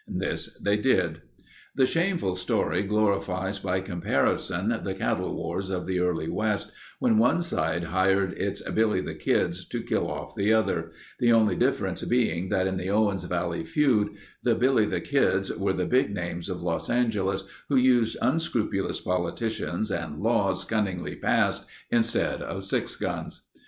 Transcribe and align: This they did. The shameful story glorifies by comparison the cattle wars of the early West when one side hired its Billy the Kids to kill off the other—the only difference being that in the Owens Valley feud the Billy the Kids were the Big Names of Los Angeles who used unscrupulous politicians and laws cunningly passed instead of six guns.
This 0.07 0.57
they 0.59 0.77
did. 0.77 1.21
The 1.75 1.85
shameful 1.85 2.33
story 2.33 2.81
glorifies 2.81 3.59
by 3.59 3.81
comparison 3.81 4.69
the 4.83 4.95
cattle 4.95 5.35
wars 5.35 5.69
of 5.69 5.85
the 5.85 5.99
early 5.99 6.27
West 6.27 6.71
when 6.97 7.19
one 7.19 7.43
side 7.43 7.83
hired 7.83 8.33
its 8.33 8.63
Billy 8.71 8.99
the 8.99 9.13
Kids 9.13 9.63
to 9.67 9.83
kill 9.83 10.09
off 10.09 10.33
the 10.33 10.51
other—the 10.53 11.31
only 11.31 11.55
difference 11.55 12.01
being 12.03 12.49
that 12.49 12.65
in 12.65 12.77
the 12.77 12.89
Owens 12.89 13.25
Valley 13.25 13.63
feud 13.63 14.09
the 14.41 14.55
Billy 14.55 14.87
the 14.87 15.01
Kids 15.01 15.55
were 15.55 15.73
the 15.73 15.85
Big 15.85 16.11
Names 16.11 16.49
of 16.49 16.63
Los 16.63 16.89
Angeles 16.89 17.43
who 17.69 17.75
used 17.75 18.17
unscrupulous 18.23 18.99
politicians 18.99 19.91
and 19.91 20.19
laws 20.19 20.63
cunningly 20.65 21.15
passed 21.15 21.67
instead 21.91 22.41
of 22.41 22.65
six 22.65 22.95
guns. 22.95 23.41